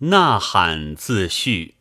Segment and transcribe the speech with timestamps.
[0.00, 1.76] 呐喊自序。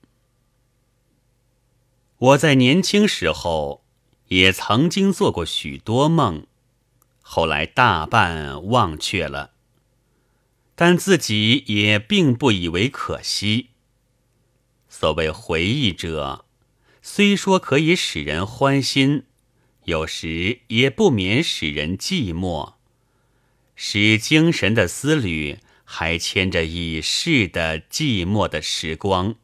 [2.18, 3.84] 我在年轻时候
[4.28, 6.46] 也曾经做过许多梦，
[7.22, 9.52] 后来大半忘却了，
[10.76, 13.72] 但自己也并不以为可惜。
[14.88, 16.46] 所谓回忆者，
[17.02, 19.24] 虽说可以使人欢心，
[19.86, 22.76] 有时也不免使人寂寞，
[23.76, 25.58] 使精神的思虑。
[25.96, 29.36] 还牵着已逝的寂寞的时光，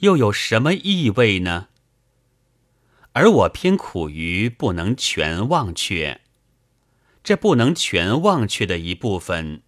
[0.00, 1.68] 又有什么意味呢？
[3.12, 6.20] 而我偏苦于不能全忘却，
[7.24, 9.62] 这不能全忘却的一部分，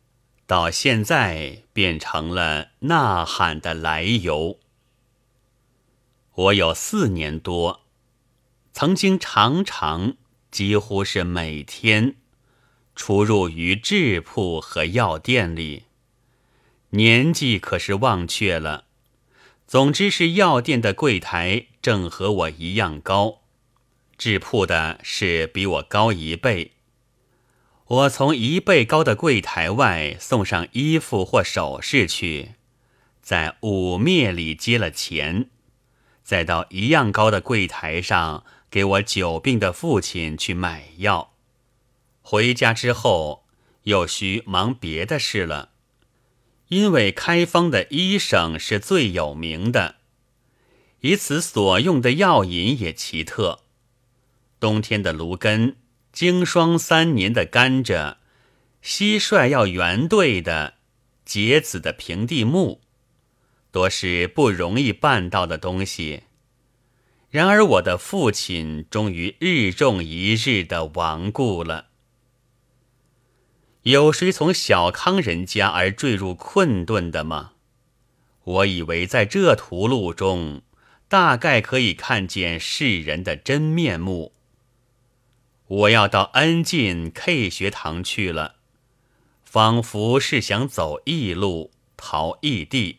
[0.47, 4.61] 到现在变成了呐喊的来由。
[6.35, 7.87] 我有四年多，
[8.75, 10.19] 曾经常常，
[10.51, 12.17] 几乎是每天，
[12.95, 15.85] 出入于制铺和药店里。
[16.95, 18.85] 年纪可是忘却了，
[19.67, 23.41] 总之是药店的柜台正和我一样高，
[24.19, 26.73] 制铺的是比我高一倍。
[27.87, 32.53] 我从一倍高的柜台外送上衣服或首饰去，
[33.23, 35.49] 在五灭里接了钱，
[36.23, 41.33] 再到一样高的柜台上给我久病的父亲去买药。
[42.21, 43.47] 回家之后
[43.85, 45.72] 又需忙别的事了。
[46.73, 49.97] 因为开方的医生是最有名的，
[51.01, 53.61] 以此所用的药引也奇特。
[54.59, 55.77] 冬天的芦根，
[56.15, 58.17] 经霜三年的甘蔗，
[58.83, 60.77] 蟋蟀要圆对的，
[61.27, 62.81] 结子的平地木，
[63.71, 66.23] 多是不容易办到的东西。
[67.29, 71.89] 然而我的父亲终于日重一日的亡故了。
[73.83, 77.55] 有谁从小康人家而坠入困顿的吗？
[78.45, 80.63] 我以为在这途路中，
[81.09, 84.35] 大概可以看见世人的真面目。
[85.67, 88.57] 我要到安进 K 学堂去了，
[89.45, 92.99] 仿佛是想走异路，逃异地，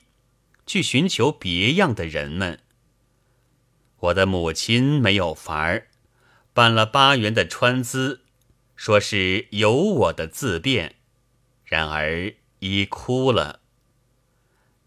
[0.66, 2.60] 去寻求别样的人们。
[4.00, 5.88] 我的母亲没有法儿，
[6.54, 8.23] 办了八元的川资。
[8.76, 10.96] 说是有我的自辩，
[11.64, 13.62] 然而已哭了。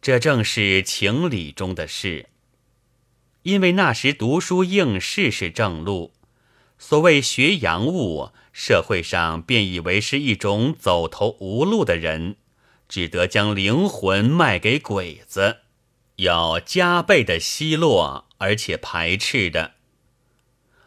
[0.03, 2.27] 这正是情理中的事，
[3.43, 6.13] 因为那时读书应试是正路，
[6.79, 12.37] 所谓学洋务，社会上便以为是一种走投无路的人，
[12.89, 15.59] 只得将灵魂卖给鬼子，
[16.17, 19.76] 要加倍的奚落，而且排斥的。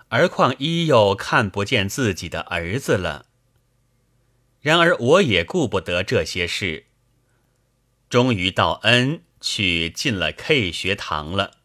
[0.10, 3.28] 而况一又看不见自己的儿子了。
[4.62, 6.86] 然而我也顾不得这些事，
[8.10, 11.58] 终于到恩去进了 K 学堂了。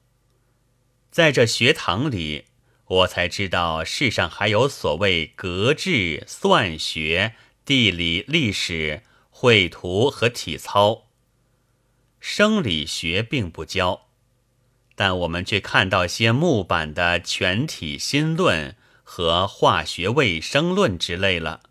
[1.11, 2.45] 在这学堂里，
[2.87, 7.35] 我才知道世上还有所谓格致、算学、
[7.65, 11.07] 地理、历史、绘图和体操。
[12.21, 14.04] 生理学并不教。
[14.97, 21.63] 但我们却看到些木板的全体新论和化学卫生论之类了。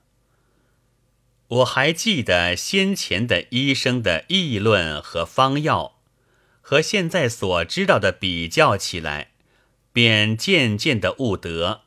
[1.48, 6.00] 我还记得先前的医生的议论和方药，
[6.62, 9.32] 和现在所知道的比较起来，
[9.92, 11.82] 便渐渐的悟得，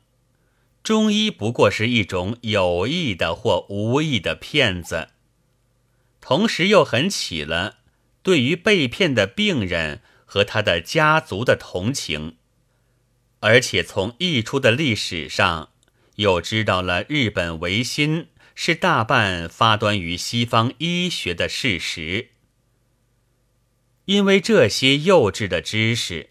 [0.83, 5.09] 中医不过是一种有意的或无意的骗子。
[6.21, 7.77] 同时又很起了
[8.23, 10.01] 对于被骗的病人。
[10.27, 12.37] 和他的家族的同情，
[13.41, 15.71] 而且从溢出的历史上，
[16.17, 22.31] 又知道了日本维新是大半发端于西方医学的事实。
[24.07, 26.31] 因为这些幼稚的知识，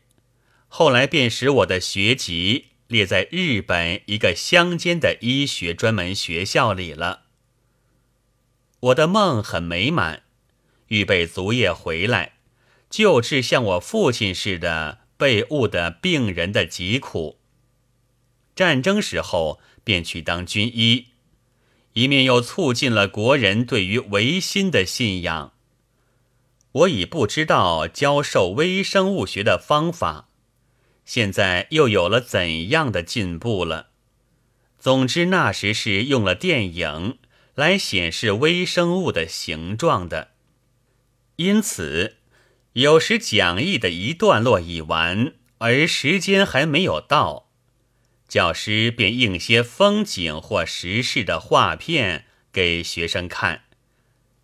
[0.67, 7.23] 后来便使我的学籍列在日本一个乡间的医学专门学校里了。
[8.79, 10.23] 我的梦很美满，
[10.89, 12.34] 预备足夜回来。
[12.95, 17.37] 救治像我父亲似的被误的病人的疾苦。
[18.55, 21.07] 战争时候便去当军医，
[21.91, 25.51] 一面又促进了国人对于维新的信仰。
[26.71, 30.29] 我已不知道教授微生物学的方法，
[31.03, 33.87] 现在又有了怎样的进步了？
[34.79, 37.17] 总之那时是用了电影
[37.55, 40.29] 来显示微生物的形状的，
[41.35, 42.15] 因此。
[42.75, 47.47] 有时讲义的一段落已完，而时间还没有到，
[48.27, 53.61] 教师便印些风景或时事的画片给学生看，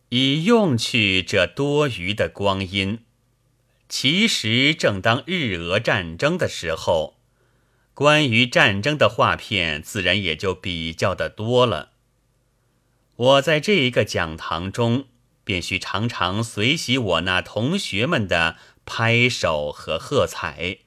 [0.07, 2.99] 以用去这多余的光阴。
[3.89, 7.17] 其实正当日俄战争的时候，
[7.93, 11.91] 关于战争的画片自然也就比较的多了。
[13.17, 15.07] 我在这一个讲堂中，
[15.51, 18.55] 便须常常随喜我那同学们的
[18.85, 20.77] 拍手和喝彩。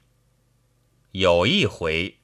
[1.12, 2.16] 有一回，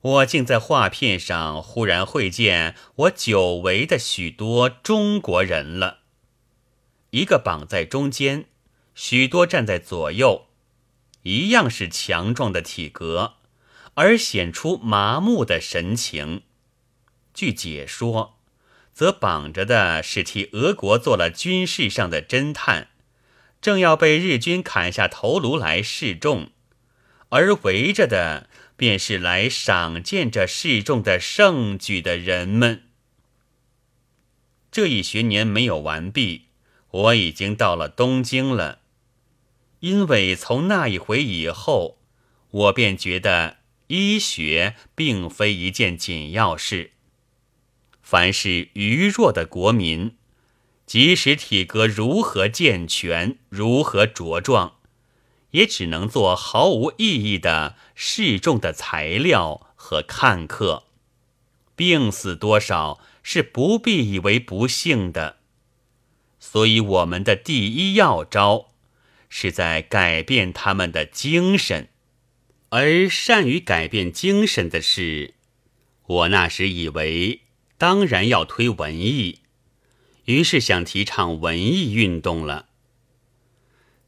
[0.00, 6.02] 我竟在画片上忽然会见我久违的许多中国人了，
[7.10, 8.46] 一个绑在中间。
[8.94, 10.46] 许多站在左右，
[11.24, 13.34] 一样是强壮的体格，
[13.94, 16.44] 而显出麻木的神情。
[17.34, 18.37] 据解说，
[18.98, 22.88] 则绑着的是替俄国做了军事上的侦探，
[23.60, 26.48] 正要被日军砍下头颅来示众；
[27.28, 32.88] 而围着的便是来赏见这示众的盛举的人们。
[34.72, 36.46] 这一学年没有完毕，
[36.90, 38.80] 我已经到了东京了。
[39.78, 41.98] 因为从那一回以后，
[42.50, 46.94] 我便觉得医学并非一件紧要事。
[48.10, 50.16] 凡是愚弱的国民，
[50.86, 54.76] 即使体格如何健全、如何茁壮，
[55.50, 60.84] 也只能做毫无意义的示众的材料和看客。
[61.76, 65.36] 病死多少是不必以为不幸的。
[66.40, 68.70] 所以，我们的第一要招。
[69.28, 71.90] 是在改变他们的精神，
[72.70, 75.34] 而善于改变精神的是，
[76.06, 77.42] 我那时以为
[77.78, 79.40] 当然要推文艺，
[80.26, 82.66] 于是想提倡文艺运动了。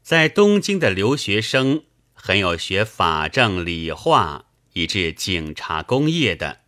[0.03, 6.59] 在东京的留学生很有学法政、理化以至警察、工业的，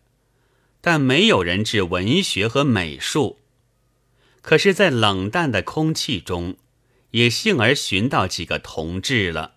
[0.80, 3.38] 但没有人治文学和美术。
[4.42, 6.56] 可是，在冷淡的空气中。
[7.14, 9.54] 也幸而寻到几个同志了，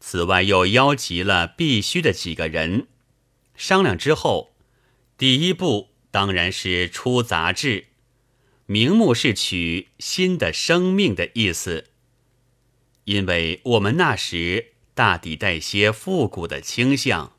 [0.00, 2.88] 此外又邀集了必须的几个人，
[3.54, 4.56] 商量之后，
[5.16, 7.88] 第一步当然是出杂志，
[8.64, 11.90] 名目是取“新的生命”的意思，
[13.04, 17.34] 因为我们那时大抵带些复古的倾向，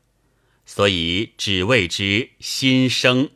[0.64, 3.30] 所以只谓之“新生”。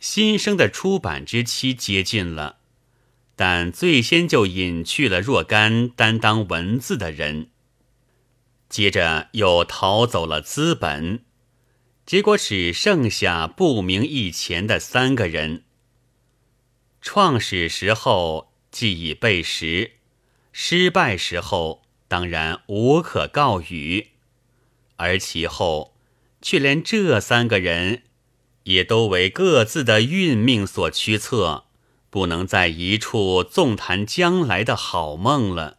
[0.00, 2.56] 新生的出版之期接近了。
[3.36, 7.50] 但最先就隐去了若干担当文字的人，
[8.68, 11.24] 接着又逃走了资本，
[12.04, 15.64] 结果只剩下不明一钱的三个人。
[17.00, 19.92] 创始时候既已背时，
[20.52, 24.08] 失败时候当然无可告语，
[24.96, 25.96] 而其后
[26.40, 28.02] 却连这三个人
[28.64, 31.66] 也都为各自的运命所驱策。
[32.10, 35.78] 不能在一处纵谈将来的好梦了，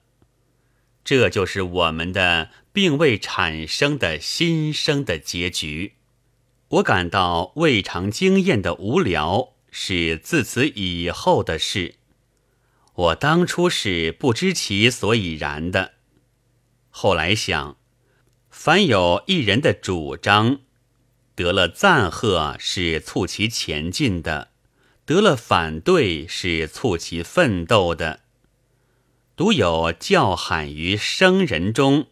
[1.03, 5.93] 这就是我们的并未产生的新生的结局。
[6.73, 11.95] 我感到未尝经验的无聊是自此以后的事。
[12.95, 15.93] 我当初是不知其所以然的，
[16.89, 17.77] 后来想，
[18.49, 20.61] 凡有一人的主张
[21.35, 24.49] 得了赞贺，是促其前进的。
[25.05, 28.21] 得了反对是促其奋斗的，
[29.35, 32.07] 独有叫喊于生人中，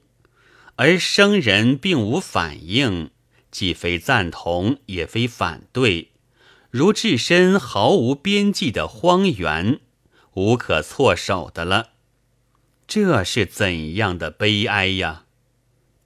[0.75, 3.09] 而生人并无反应，
[3.51, 6.11] 既非赞同，也非反对，
[6.69, 9.81] 如置身毫无边际的荒原，
[10.33, 11.89] 无可措手的了。
[12.87, 15.25] 这是怎样的悲哀呀！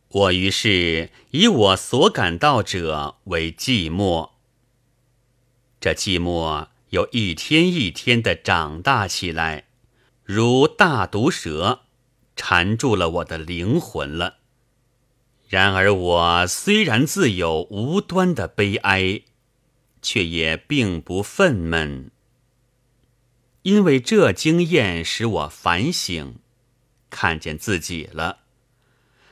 [0.10, 4.32] 我于是以我所感到者为寂寞，
[5.80, 6.68] 这寂寞。
[6.92, 9.66] 又一天一天的长大起来，
[10.24, 11.82] 如大毒蛇，
[12.38, 14.38] 缠住了我的灵魂了。
[15.48, 19.22] 然而我虽然自有无端的悲哀，
[20.02, 22.10] 却也并不愤懑，
[23.62, 26.36] 因为这经验使我反省，
[27.10, 28.40] 看见自己了，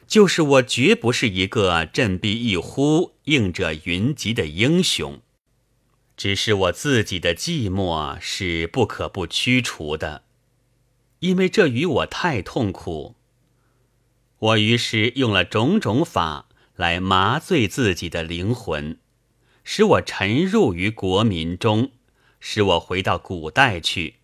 [0.08, 5.20] 就是我绝不是一个振臂一呼应着云集的英雄。
[6.16, 10.24] 只是我自己的寂寞是不可不驱除的，
[11.20, 13.16] 因为这与我太痛苦。
[14.44, 19.00] 我于是用了种种法来麻醉自己的灵魂，
[19.64, 21.92] 使我沉入于国民中，
[22.42, 24.16] 使我回到古代去。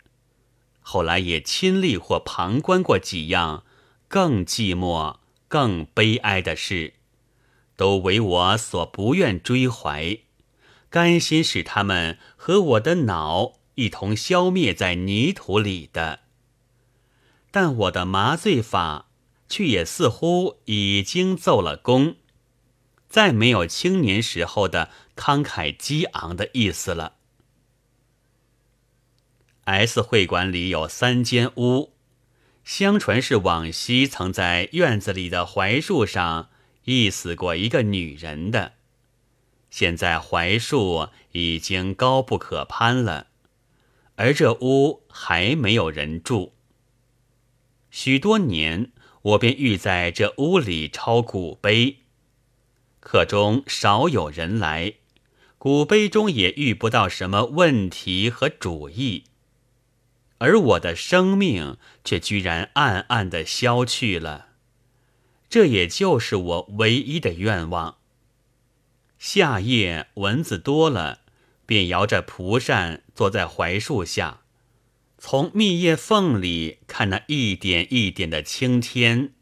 [0.82, 3.64] 后来也亲历或旁观过几样
[4.08, 5.16] 更寂寞、
[5.48, 6.92] 更悲哀的事，
[7.76, 10.18] 都为我所不愿追怀。
[10.90, 16.20] 甘心使他们和我的脑一同消灭在泥土里的，
[17.50, 19.06] 但我的麻醉法
[19.50, 22.16] 却也似乎已经奏了功，
[23.08, 27.16] 再没有青年时候的慷慨激昂的意思了。
[29.64, 31.92] S 会馆里有三间屋，
[32.64, 36.48] 相传是往昔曾在院子里的槐树上
[36.84, 38.74] 缢死过一个女人的。
[39.68, 43.26] 现在槐树已经高不可攀了，
[44.14, 46.54] 而这屋还没有人住。
[47.90, 48.92] 许多年，
[49.22, 51.98] 我便欲在这屋里抄古碑，
[53.00, 54.94] 可中少有人来，
[55.58, 59.24] 古碑中也遇不到什么问题和主意，
[60.38, 64.48] 而我的生命却居然暗暗的消去了。
[65.50, 67.98] 这也就是我唯一的愿望。
[69.18, 71.20] 夏夜蚊子多了，
[71.66, 74.39] 便摇着蒲扇坐在槐树下，
[75.22, 79.34] 从密叶缝里看那一点一点的青天。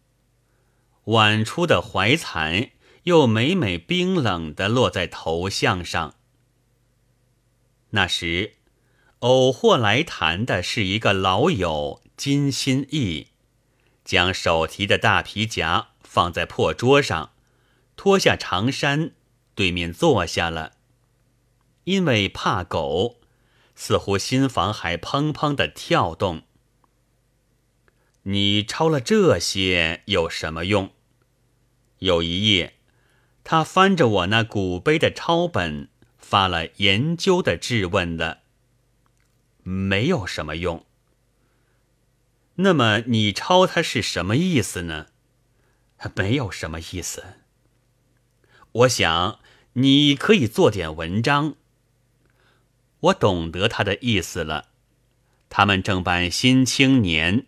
[1.04, 2.70] 晚出的槐蚕
[3.04, 6.16] 又每每冰冷的落在头像上。
[7.90, 8.56] 那时，
[9.20, 13.28] 偶或来谈的是一个老友金心义，
[14.04, 17.30] 将手提的大皮夹放在破桌上，
[17.97, 19.12] 脱下长衫。
[19.54, 20.75] 对面坐下了，
[21.85, 23.17] 因为怕狗，
[23.80, 26.42] 似乎心房还砰砰的跳动。
[28.25, 30.90] 你抄了这些有什么用？
[32.00, 32.75] 有一夜，
[33.44, 38.40] 他翻着我那古碑的抄本，发了研究的质问了。
[39.62, 40.85] 没有什么用。
[42.56, 45.06] 那么你抄它是什么意思呢？
[46.16, 47.23] 没有什么意思。
[48.73, 49.38] 我想。
[49.75, 51.54] 你可以做点文章。
[53.00, 54.66] 我懂得他的意思了。
[55.50, 57.40] 他们正办《新青年》，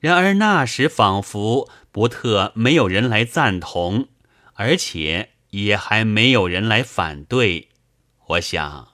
[0.00, 4.08] 然而那时仿佛不特没有人来赞同，
[4.54, 7.68] 而且也还没有人来反对。
[8.28, 8.92] 我想，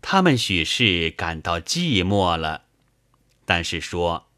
[0.00, 2.62] 他们许是感到寂寞了。
[3.44, 4.28] 但是说，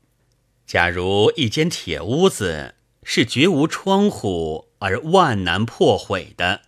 [0.66, 6.62] 假如一间铁屋子是绝无窗户而万难破毁的。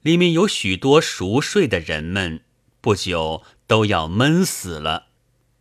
[0.00, 2.42] 里面有许多熟睡的人们，
[2.82, 5.06] 不久都要闷死了。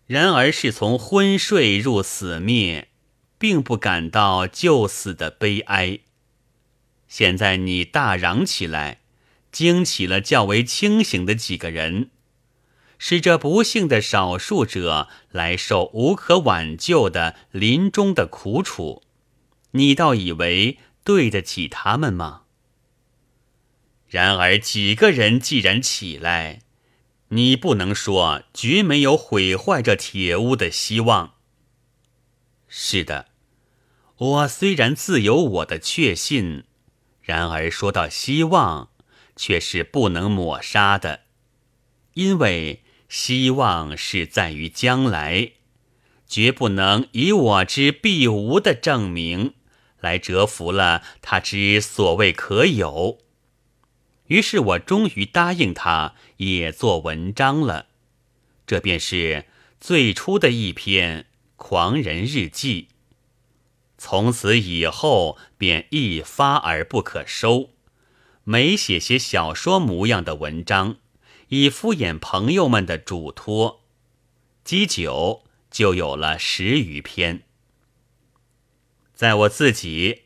[0.08, 2.90] 然而是从昏睡入死灭，
[3.38, 6.00] 并不感到就死的悲哀。
[7.08, 9.00] 现在你大嚷起来，
[9.54, 12.10] 惊起了较为清醒的几个人，
[12.98, 19.04] 使这不幸的少数者来受无可挽救的临终的苦楚，
[19.72, 22.42] 你倒以为对得起他们吗？
[24.10, 26.60] 然而几个人既然起来，
[27.34, 31.36] 你不能说绝没有毁坏这铁屋的希望。
[32.68, 33.28] 是的，
[34.18, 36.66] 我虽然自有我的确信，
[37.22, 38.90] 然而说到希望，
[39.38, 41.22] 却是不能抹杀的，
[42.16, 45.54] 因为希望是在于将来，
[46.28, 49.54] 绝不能以我之必无的证明
[50.02, 53.20] 来折服了他之所谓可有。
[54.32, 57.88] 于是我终于答应他，也做文章了。
[58.66, 59.44] 这便是
[59.82, 61.26] 最初的一篇
[61.58, 62.88] 狂人日记。
[63.98, 67.72] 从此以后，便一发而不可收，
[68.46, 70.96] 每写些小说模样的文章，
[71.50, 73.84] 以敷衍朋友们的嘱托。
[74.64, 77.44] 积久，就有了十余篇。
[79.14, 80.22] 在我自己。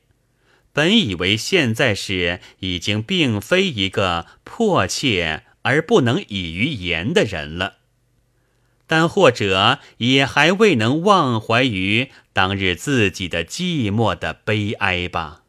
[0.75, 7.77] 本以为现在是已经并非一个迫切而不能以于言的人了，
[8.85, 15.43] 但或者也还未能忘怀于当日自己的寂寞的悲哀吧。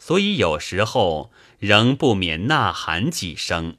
[0.00, 3.76] 所以有时候仍不免呐喊几声，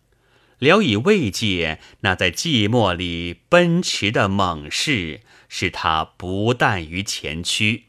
[0.57, 5.19] 聊以慰藉那在寂寞里奔驰的猛士，
[5.49, 7.88] 使他不惮于前驱。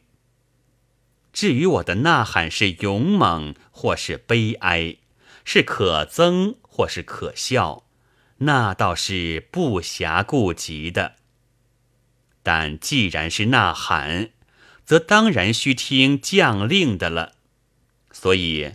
[1.32, 4.96] 至于我的呐喊是勇猛或是悲哀，
[5.44, 7.84] 是可憎或是可笑，
[8.38, 11.14] 那倒是不暇顾及的。
[12.42, 14.30] 但既然是呐喊，
[14.84, 17.34] 则当然需听将令的了。
[18.10, 18.72] 所以，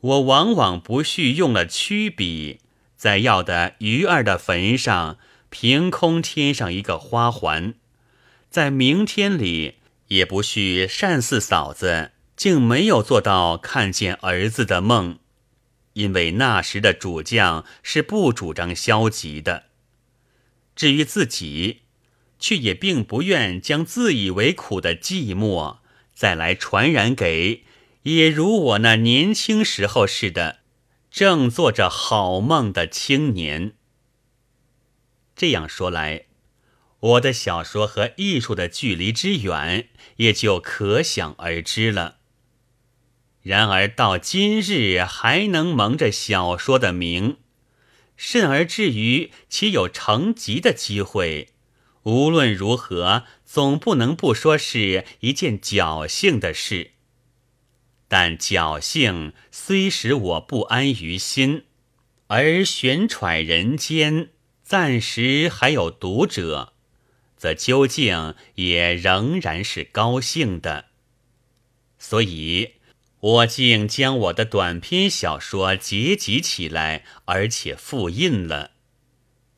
[0.00, 2.60] 我往往不续用了曲笔，
[2.96, 5.18] 在要的鱼儿的坟上
[5.48, 7.74] 凭空添上一个花环，
[8.48, 9.79] 在明天里。
[10.10, 15.20] 也不许单四嫂子竟没有做到看见儿子的梦，
[15.92, 19.66] 因为那时的主将是不主张消极的。
[20.74, 21.82] 至于自己，
[22.40, 25.78] 却也并不愿将自以为苦的寂寞
[26.12, 27.64] 再来传染给
[28.02, 30.60] 也如我那年轻时候似的，
[31.10, 33.74] 正做着好梦的青年。
[35.36, 36.26] 这样说来，
[37.00, 42.16] 我的小说和艺术的距离之远，也就可想而知了。
[43.42, 47.38] 然而到今日还能蒙着小说的名，
[48.16, 51.48] 甚而至于其有成集的机会，
[52.02, 56.90] 无论如何总不能不说是一件侥幸的事。
[58.08, 61.64] 但侥幸虽使我不安于心，
[62.26, 64.30] 而悬揣人间
[64.62, 66.74] 暂时还有读者，
[67.40, 70.90] 则究竟也仍然是高兴的。
[71.98, 72.74] 所以。
[73.22, 78.70] 我竟将我的短篇小说结集起来，而且复印了。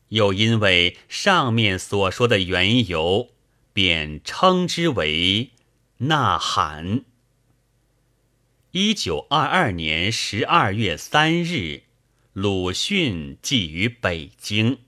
[0.09, 3.29] 又因为上面所说的缘由，
[3.71, 5.51] 便称之为
[6.07, 6.99] 《呐喊》。
[8.71, 11.83] 一九二二年十二月三日，
[12.33, 14.79] 鲁迅寄于北京。